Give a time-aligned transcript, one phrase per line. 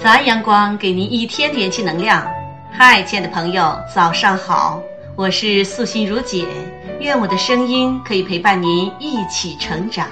[0.00, 2.24] 早安，阳光给您一天的元气能量。
[2.70, 4.80] 嗨，亲爱的朋友，早上好！
[5.16, 6.46] 我是素心如姐，
[7.00, 10.06] 愿我的声音可以陪伴您一起成长。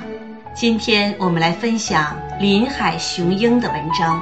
[0.53, 4.21] 今天我们来分享林海雄鹰的文章：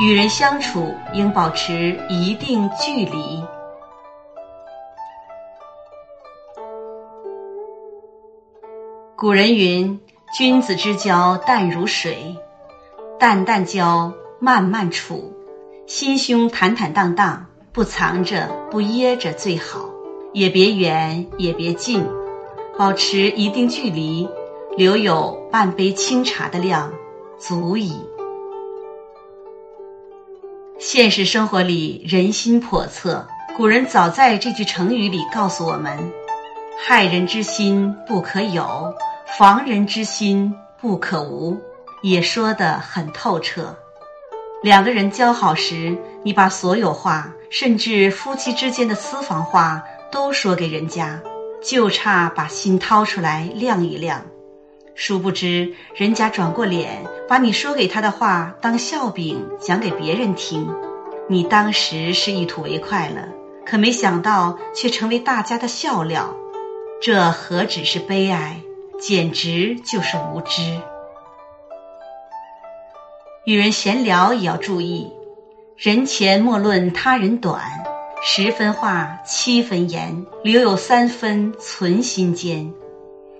[0.00, 3.40] 与人相处应保持一定距离。
[9.16, 10.00] 古人云
[10.36, 12.36] ：“君子之交淡如水，
[13.20, 14.12] 淡淡交，
[14.46, 15.32] 慢慢处，
[15.88, 19.90] 心胸坦坦荡荡，不藏着，不掖着最好。
[20.32, 22.06] 也别远，也别近，
[22.78, 24.28] 保持一定距离，
[24.76, 26.92] 留有半杯清茶的量，
[27.40, 27.92] 足矣。”
[30.78, 33.26] 现实生活里人心叵测，
[33.56, 35.98] 古人早在这句成语里告诉我们
[36.86, 38.94] ：“害人之心不可有。”
[39.36, 41.58] 防人之心不可无，
[42.04, 43.76] 也说得很透彻。
[44.66, 51.22] 两个人交好时，你把所有话，甚至夫妻之间的私房话，都说给人家，
[51.62, 54.20] 就差把心掏出来晾一晾。
[54.96, 60.68] 殊不知，人家转过脸，把你说给他的话当笑柄讲给别人听。
[61.28, 63.28] 你当时是一吐为快了，
[63.64, 66.34] 可没想到却成为大家的笑料。
[67.00, 68.60] 这何止是悲哀！
[68.98, 70.80] 简直就是无知。
[73.46, 75.08] 与人闲聊也要注意，
[75.76, 77.62] 人前莫论他人短，
[78.20, 82.68] 十分话七分言，留有三分存心间。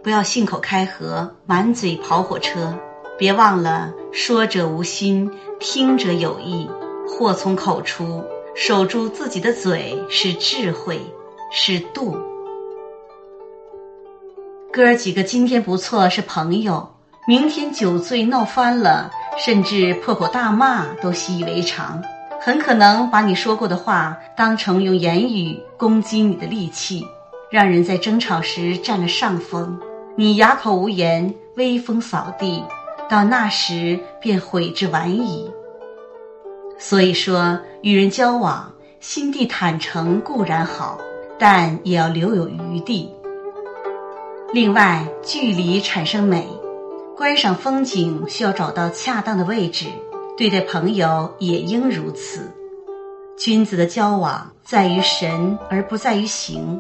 [0.05, 2.73] 不要信口开河，满嘴跑火车。
[3.19, 6.71] 别忘了，说者无心，听者有意。
[7.09, 8.23] 祸从口出，
[8.55, 11.01] 守住自己的嘴是智慧，
[11.51, 12.17] 是度。
[14.73, 16.95] 哥儿几个今天不错，是朋友；
[17.27, 22.03] 明天酒醉闹翻了，甚至破口大骂都习以为常，
[22.41, 27.07] 很可能把你说过的话当成用言语攻击你的利器，
[27.51, 29.79] 让人在争吵时占了上风。
[30.17, 32.65] 你哑口无言，威风扫地，
[33.09, 35.51] 到那时便悔之晚矣。
[36.79, 40.99] 所以说，与人交往，心地坦诚固然好，
[41.39, 43.11] 但也要留有余地。
[44.53, 46.47] 另外，距离产生美，
[47.17, 49.87] 观赏风景需要找到恰当的位置，
[50.37, 52.55] 对待朋友也应如此。
[53.39, 56.79] 君子的交往在于神而不在于形，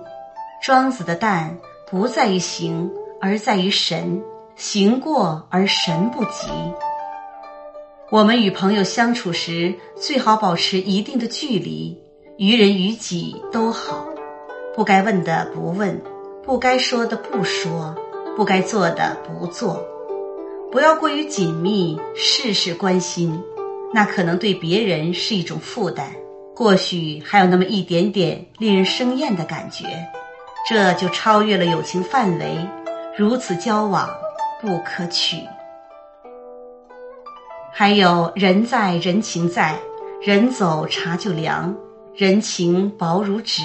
[0.62, 1.56] 庄子的淡
[1.90, 4.22] 不在于形而在于神，
[4.56, 6.50] 行过而神不及。
[8.10, 11.98] 我们与朋友相处时，最好保持一定的距离，
[12.36, 14.04] 于人于己都好，
[14.74, 15.98] 不该问的不问。
[16.44, 17.96] 不该说的不说，
[18.36, 19.82] 不该做的不做，
[20.76, 23.42] 不要过于紧密，事事关心，
[23.94, 26.04] 那可能对别人是一种负担，
[26.54, 29.86] 或许还有那么一点点令人生厌的感觉，
[30.68, 32.58] 这就超越了友情范围，
[33.16, 34.06] 如此交往
[34.60, 35.38] 不可取。
[37.72, 39.74] 还有人在人情在，
[40.20, 41.74] 人走茶就凉，
[42.14, 43.62] 人情薄如纸，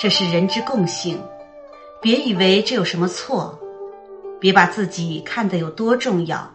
[0.00, 1.20] 这是人之共性。
[2.00, 3.58] 别以为这有什么错，
[4.40, 6.50] 别把自己看得有多重要，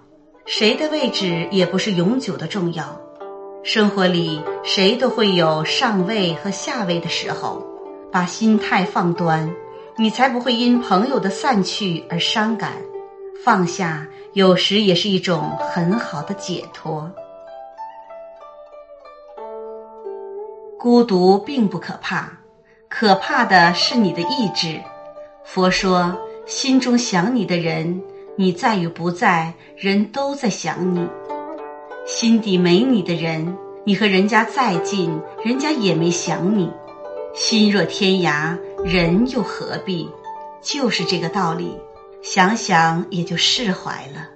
[0.46, 3.00] 谁的位置也不是永久的重要。
[3.64, 7.66] 生活里谁都会有上位和下位的时候，
[8.12, 9.54] 把心态放端，
[9.98, 12.74] 你才不会因朋友的散去而伤感。
[13.44, 17.12] 放下有时也是一种很好的解脱。
[20.80, 22.30] 孤独并不可怕，
[22.90, 24.80] 可怕的是你的意志。
[25.46, 28.02] 佛说：“心中想你的人，
[28.36, 31.08] 你在与不在，人都在想你；
[32.06, 36.70] 心底没你的人，你和人家再近，人家也没想你。
[37.34, 40.10] 心若天涯，人又何必？
[40.62, 41.78] 就是这个道理，
[42.22, 44.30] 想想也就释怀了。”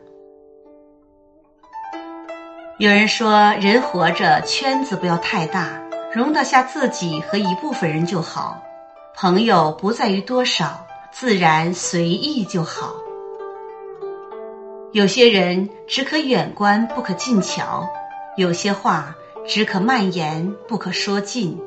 [2.80, 5.82] 有人说：“人活着，圈子不要太大，
[6.14, 8.62] 容得下自己和一部分人就好。
[9.14, 12.96] 朋友不在于多少。”自然随意就好。
[14.92, 17.88] 有些人只可远观不可近瞧，
[18.38, 19.16] 有些话
[19.48, 21.60] 只可慢言不可说尽。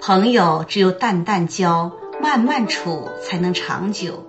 [0.00, 1.90] 朋友只有淡淡交，
[2.20, 4.24] 慢慢处才能长久。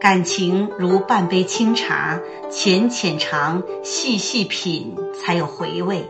[0.00, 2.20] 感情如半杯清茶，
[2.50, 6.08] 浅浅尝，细细品，才有回味。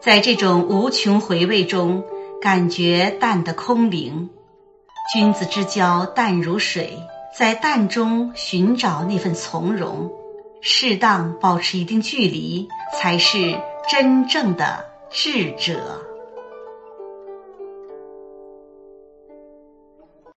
[0.00, 2.02] 在这种无穷回味中，
[2.40, 4.30] 感觉淡得空灵。
[5.12, 7.02] 君子之交淡如水，
[7.36, 10.08] 在淡中寻找那份从容，
[10.60, 13.58] 适当保持一定距离，才是
[13.90, 16.00] 真正的智者。